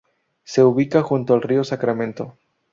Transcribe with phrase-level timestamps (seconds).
[0.45, 2.35] Se ubica junto al río Sacramento.